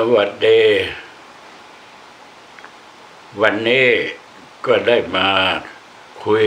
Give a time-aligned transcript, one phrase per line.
[0.00, 0.62] สวัสดี
[3.42, 3.88] วันนี้
[4.66, 5.28] ก็ได้มา
[6.24, 6.46] คุย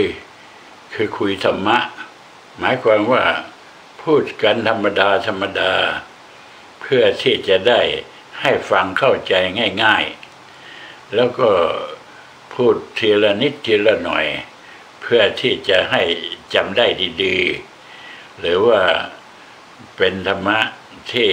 [0.94, 1.78] คือคุยธรรมะ
[2.58, 3.24] หมายความว่า
[4.02, 5.72] พูดกันธรรมดาธรรมดา
[6.80, 7.80] เพื่อที่จะได้
[8.40, 9.34] ให้ฟังเข้าใจ
[9.82, 10.04] ง่าย
[10.58, 11.50] ๆ แล้วก็
[12.54, 14.26] พูดทีละนิดทีละหน่อย
[15.00, 16.02] เพื่อที่จะให้
[16.54, 16.86] จำได้
[17.22, 18.80] ดีๆ หรือว่า
[19.96, 20.58] เป็นธรรมะ
[21.12, 21.30] ที่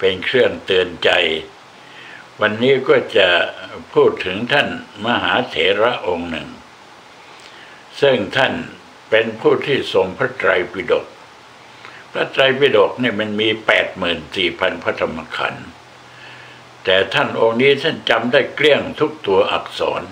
[0.00, 1.10] เป็นเครื่องเตือนใจ
[2.40, 3.28] วันนี้ก็จะ
[3.94, 4.68] พูดถึงท่าน
[5.04, 6.48] มหาเถระองค์หนึ่ง
[8.00, 8.52] ซึ่งท่าน
[9.10, 11.06] เป็นผู้ที่ทรงพระไตรปิฎก
[12.12, 15.66] พระไตรปิฎกเนี่ยมันมีแปดหมื่นสี่พันพระธรรมขันธ์
[16.84, 20.02] แต่ท่านองค์นี้ท่านจำได้เกลี้ยงทุกตัวอักษร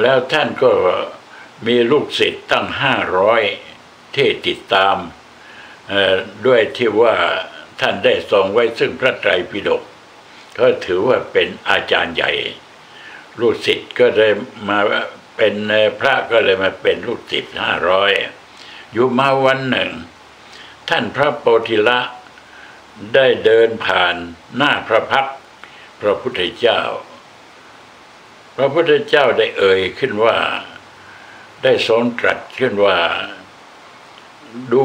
[0.00, 0.70] แล้วท่านก็
[1.66, 3.42] มีลูกศิษย์ตั้งห้าร้อย
[4.16, 4.96] ที่ติดตาม
[6.46, 7.14] ด้วยที่ว่า
[7.80, 9.82] ท่านได้ทรงไว้ซึ่งพระไตรปิฎก
[10.58, 12.32] ก็ถือว่าเป็นอาจารย์ใหญ่
[13.40, 14.32] ลูกศิษย์ก็เลย
[14.68, 14.78] มา
[15.36, 15.54] เป็น
[16.00, 18.12] พระก็เลยมาเป็นลูกศิษย์ห้าร้อย
[18.92, 19.90] อยู่มาวันหนึ่ง
[20.88, 22.00] ท่านพระโพธิละ
[23.14, 24.14] ได้เดินผ่าน
[24.56, 25.28] หน้าพระพัก
[26.00, 26.80] พระพุทธเจ้า
[28.56, 30.36] พระพุทธเจ้าได้เอ่ยขึ้นว่า
[31.62, 32.98] ได้ทรงตรัสขึ้นว่า
[34.72, 34.84] ดู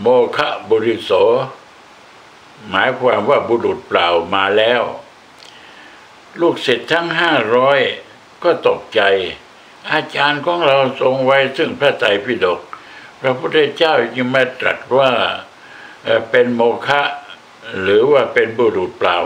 [0.00, 0.06] โม
[0.36, 1.10] คะบุริโส
[2.70, 4.82] หมายความว่าบุรุษเปล่ามาแล้ว
[6.40, 7.80] ลูกศิษย์ทั้งห้าร้อย
[8.42, 9.00] ก็ตกใจ
[9.92, 12.60] อาจารย์ของเราทรงไว้ซึ่งพระไตรปิฎก
[13.20, 15.10] พระพุทธเจ้ายังไม่ตรัสว่า
[16.30, 17.02] เป็นโมฆะ
[17.80, 19.18] หรือว่าเป็นบุรุษเปล่า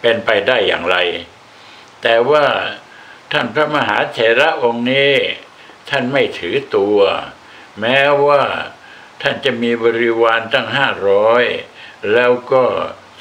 [0.00, 0.96] เป็นไปได้อย่างไร
[2.02, 2.44] แต่ว่า
[3.32, 5.14] ท่านพระมหาเถระองค์นี้
[5.90, 6.98] ท่านไม่ถือตัว
[7.80, 8.42] แม้ว่า
[9.22, 11.44] ท่านจะมีบริวารตั้งห้าร้อย
[12.12, 12.64] แล้วก็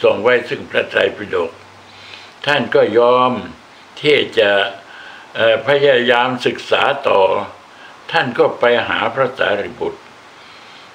[0.04, 1.52] ส่งไว้ซึ่งพระไตรปิฎก
[2.46, 3.32] ท่านก็ยอม
[4.02, 4.52] ที่จะ
[5.68, 7.22] พยายามศึกษาต่อ
[8.12, 10.02] ท่านก็ไปหาพระสารีบุตร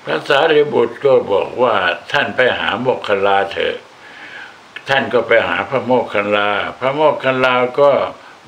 [0.04, 1.74] พระสารีบุตรก็บอกว่า
[2.12, 3.76] ท่านไปหาโมคคลาเถอะ
[4.88, 6.50] ท่านก็ไปหาพระโมคคลา
[6.80, 7.90] พระโมคคลลาก็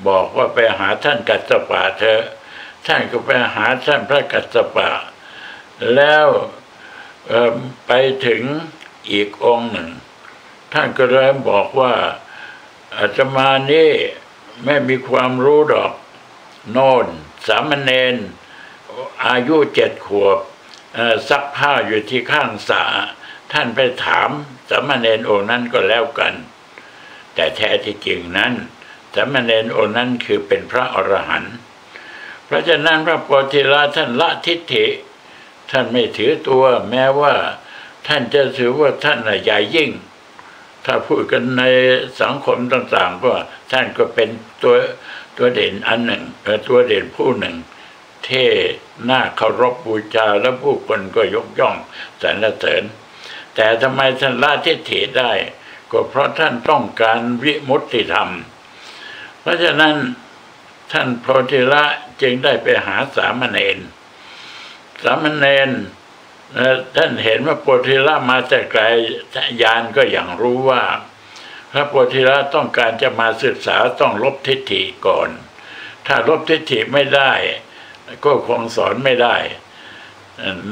[0.07, 2.23] บอกว่าไปหาท่านกัสปะเถอะ
[2.87, 4.89] ท่านก็ไปหาท่านพระกัสปะ
[5.95, 6.27] แล้ว
[7.87, 7.91] ไป
[8.25, 8.41] ถึง
[9.09, 9.89] อีกองหนึ่ง
[10.73, 11.93] ท่านก็เริ่มบอกว่า
[12.97, 13.91] อาตมานี่
[14.65, 15.93] ไม่มีความรู้ดอก
[16.71, 17.05] โนน
[17.47, 18.15] สามเณร
[19.27, 20.39] อายุเจ็ดขวบ
[21.29, 22.83] ซักผ้าอยู่ที่ข้างสระ
[23.51, 24.29] ท่านไปถาม
[24.69, 26.33] สามเณรองนั้นก็แล้วกัน
[27.35, 28.53] แต่แท้ที่จริงนั้น
[29.15, 31.55] สามเณรองนั้นคือเป็นพระอรหันต์
[32.45, 34.85] เพราะฉะนั้นพระโพธิละท่านละทิฏฐิ
[35.71, 37.33] ท่านไม่ถือตัวแม้ว่า
[38.07, 39.91] ท่านจะถือว่าท่านใหญ่ยิ่ง
[40.85, 41.63] ถ้าพูดกันใน
[42.21, 43.33] สังคมต่างๆ ก็
[43.71, 44.29] ท่านก็เป็น
[44.63, 44.75] ตัว
[45.37, 46.23] ตัวเด่นอันหนึ่ง
[46.67, 47.55] ตัวเด่นผู้หนึ่ง
[48.23, 48.45] เท่
[49.09, 51.75] น่าเคารพบูชาและผู้คนก็ยกย่อง
[52.21, 52.83] สรรเสริญ
[53.55, 55.31] แต่ทำไมท่านละทิฏฐิได้
[55.91, 58.29] ก็เพราะท่านต้องการวิมุตติธรรม
[59.39, 59.95] เพราะฉะนั้น
[60.91, 61.83] ท่านโพธิละ
[62.21, 63.77] จึงได้ไปหาสามเณร
[65.03, 65.69] สามเณร
[66.95, 68.81] ท่านเห็นว่าโพธิละมาแต่ไกล
[69.61, 70.83] ยานก็อย่างรู้ว่า
[71.71, 75.29] พระโพธิละต้องการจะมาศึกษาต้องลบทิฏฐิก่อน
[76.07, 77.31] ถ้าลบทิฏฐิไม่ได้
[78.25, 79.35] ก็คงสอนไม่ได้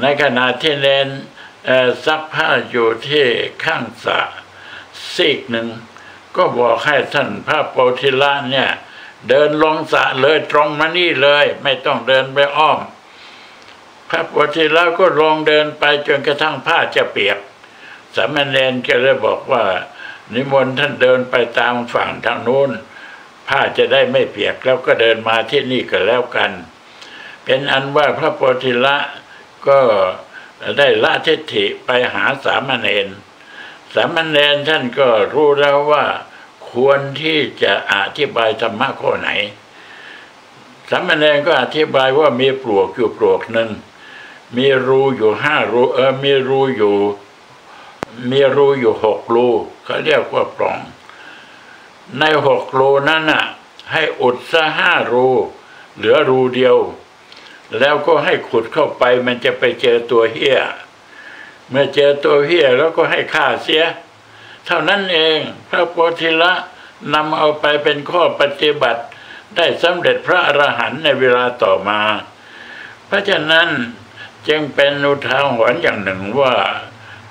[0.00, 1.08] ในขณะที่เน้น
[2.04, 3.24] ซักผ้าอยู่ที่
[3.64, 4.20] ข้างสะ
[5.14, 5.68] ซีกหนึ่ง
[6.36, 8.70] ก็บอกให้ท่านพระโพธิละเนี่ย
[9.28, 12.78] เดินลงสะเลยตรงมานี่เลย ไม่ต้องเดินไปอ้อม
[14.10, 17.38] พระโพธิล้วก็ลงเดินไปจนกระทั่งผ้าจะเปียก
[18.14, 19.64] สามเณรก็เลยบอกว่า
[20.34, 22.70] นิมนต์ท่านเดินไปตามฝั่งทางนู้น
[23.48, 26.52] ผ้าจะได้ไม่เปียกแล้วก็เดินมาที่นี่ก็แล้วกัน
[27.44, 28.96] เป็นอันว่าพระโพธิละ
[29.68, 29.80] ก็
[30.78, 33.08] ได้ละทิฏฐิไปหาสามเณร
[33.94, 36.04] สามเณรท่านก็รู้แล้วว่า
[36.70, 39.30] ควรที่จะอธิบายธรรมะข้อไหน
[40.90, 43.70] สามเณรก็อธิบายว่ามีปลวกอยู่ปลวกหนึ่ง
[44.56, 46.96] มีรูอยู่ห้ารูเออมีรูอยู่
[48.30, 49.46] มีรูอยู่หกรู
[49.84, 50.80] เขาเรียกว่าปล่อง
[52.18, 53.44] ในหกรูนั้นน่ะ
[53.92, 55.28] ให้อุดซะห้ารู
[55.96, 56.76] เหลือรูเดียว
[57.78, 60.60] แล้วก็ให้ขุดเข้าไปมันจะไปเจอตัวเฮี้ย
[61.68, 63.84] เมื่อเจอตัวเฮี้ยแล้วก็ให้ฆ่าเสีย
[64.66, 65.38] เท่านั้นเอง
[65.68, 66.52] พระโพธิละ
[67.14, 69.02] นำเอาไปเป็นข้อปฏิบัติ
[69.56, 72.00] ได้สำเร็จพระอรหันต์ในเวลาต่อมา
[73.06, 73.68] เพราะฉะนั้น
[74.48, 76.54] จึงเป็นอุทาหรณ์อย่างหนึ่งว่า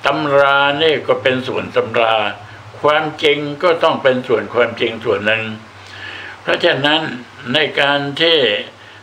[0.05, 2.15] ตำรานี่ก็เป็นส่วนตำรา
[2.81, 5.43] ความจริงก็ต้องเป็นส่วนความจริงส่วนหนึ่ง
[6.41, 7.01] เพราะฉะนั้น
[7.53, 8.37] ในการที่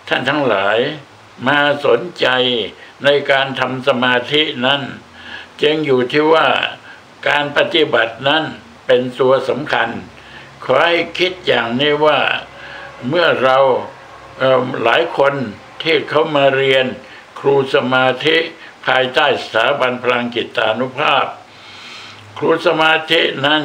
[0.09, 0.79] ท่านทั้งหลาย
[1.49, 2.27] มาสนใจ
[3.05, 4.83] ในการทำสมาธินั้น
[5.63, 6.49] จึงอยู่ที่ว่า
[7.29, 8.45] การปฏิบัตินั้น
[8.87, 9.89] เป็นตัวสำคัญ
[10.65, 12.19] ขอให้คิดอย่างนี้ว่า
[13.09, 13.59] เมื่อเรา
[14.39, 15.35] เออหลายคน
[15.83, 16.87] ที่เขามาเรียน
[17.39, 18.37] ครูสมาธิ
[18.87, 21.27] ภายใต้สถาบันพลังจิตานุภาพ
[22.39, 23.65] ครูสมาธินั้น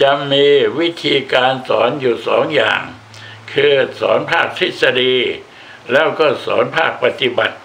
[0.00, 0.46] จะมี
[0.78, 2.82] วิธีการสอนอยู่สองอย่าง
[3.52, 5.16] คือสอนภาคทฤษฎี
[5.92, 7.56] แล้วก็สอนภาคปฏิบัติ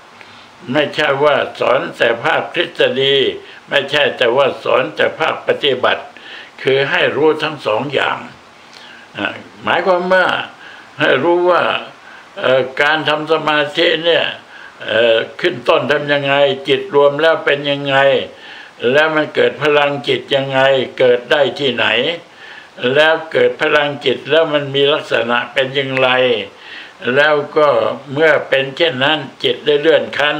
[0.71, 3.15] ไม่ใช่ว่าสอนแต่ภาคทฤษฎี
[3.69, 6.03] ไม่ใช่แต่ว่าสอนแต่ภาคปฏิบัติ
[6.61, 8.17] คือให้รู้ทั้งสองอย่าง
[9.63, 10.27] หมายความว่า
[10.99, 11.63] ให้รู้ว่า
[12.81, 14.25] การทำสมาธิเนี่ย
[15.39, 16.35] ขึ้นต้นทำยังไง
[16.67, 17.95] จิตรวมแล้วเป็นยังไง
[18.91, 20.59] แล้วมันเกิดพลังจิตยังไง
[20.99, 21.85] เกิดได้ที่ไหน
[22.93, 26.09] แล้วเกิดพลังจิตแล้วมันมีลักษณะเป็นอย่างไร
[27.15, 27.67] แล้วก็
[28.11, 30.37] เมื่อเป็นเช่นนั้นจิตได้เลื่อนขั้น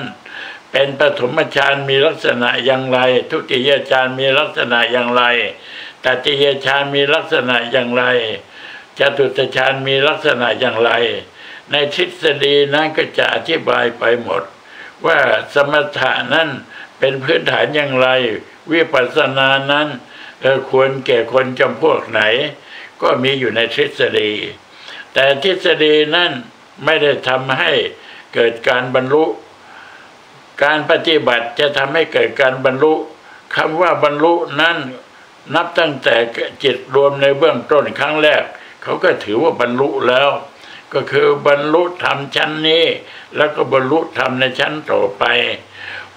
[0.72, 3.00] เป็นปฐมฌานมีลักษณะอย่างไร
[3.30, 5.24] ทุติยฌานมีลักษณะอย่างไร
[6.04, 8.04] ตติยฌานมีลักษณะอย่างไร
[9.00, 10.92] จตุตฌานมีลักษณะอย่างไร
[11.72, 14.44] ในทฤษฎีนั้นก็จะอธิบายไปหมด
[15.06, 15.20] ว่า
[15.54, 16.50] สมถะนั้น
[17.00, 18.08] เป็นพื้นฐานอย่างไร
[18.72, 19.88] วิปัสสนานั้น
[20.42, 22.22] เอ่อควรแก่คนจำพวกไหน
[23.02, 24.32] ก็มีอยู่ในทฤษฎี
[25.14, 26.32] แต่ทฤษฎีนั้น
[26.86, 27.72] ไม่ได้ทำให้
[28.34, 29.24] เกิดการบรรลุ
[30.64, 32.94] การปฏิบัติจะทำให้เกิดการบรรลุ
[33.56, 34.78] คำว่าบรรลุนั้น
[35.56, 36.16] นับตั้งแต่
[36.64, 38.44] จิตรวมในเบื้องต้นครั้งแรก
[38.84, 40.30] เขาก็ถือว่าบรรลุแล้ว
[40.94, 42.86] ก็คือบรรลุธรรมชั้นนี้
[43.36, 45.24] แล้วก็บรรลุธรรมในชั้นต่อไป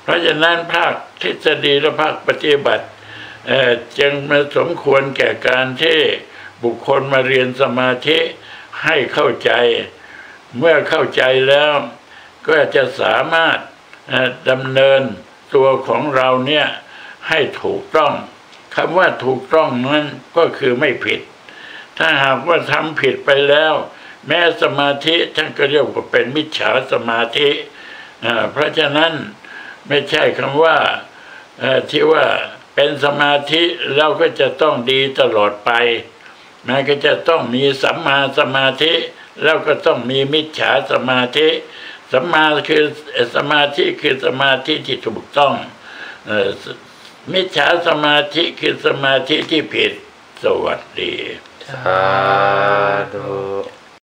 [0.03, 0.93] เพราะฉะนั้นภาค
[1.23, 2.87] ทฤษฎีและภาคปฏิบัติ
[3.99, 6.01] จึงมาสมควรแก่การที่
[6.63, 8.19] บุคคลมาเรียนสมาธิ
[8.85, 9.53] ให้เข้าใจ
[10.59, 11.73] เมื่อเข้าใจแล้ว
[12.49, 13.59] ก็จะสามารถ
[14.51, 15.03] ดำเนิน
[15.55, 16.67] ตัวของเราเนี่ย
[17.29, 18.13] ให้ถูกต้อง
[18.75, 20.07] คำว่าถูกต้องนั้น
[20.37, 21.21] ก็คือไม่ผิด
[21.99, 23.75] ถ้าหากว่าทำผิดไปแล้ว
[24.27, 27.49] แม้สมาธิท่านก็เรียกว่าเป็นมิจฉาสมาธิ
[28.51, 29.13] เพราะฉะนั้น
[29.89, 30.77] ไม่ใช่คำว่า
[31.91, 32.27] ที่ว่า
[32.75, 33.63] เป็นสมาธิ
[33.97, 35.71] เราก็จะต้องดีตลอดไป
[36.67, 38.93] มันก็จะต้องมีสัมมาสมาธิ
[39.43, 41.49] แล้วก็ต้องมีมิจฉาสมาธิ
[42.13, 42.85] สัมมาคือ
[43.35, 45.55] สมาธิคือสมาธิที่ถูกต้อง
[47.33, 49.93] มิจฉาสมาธิคือสมาธิที่ผิด
[50.43, 51.15] สวัสดี
[51.69, 52.01] สา
[53.15, 53.31] ธุ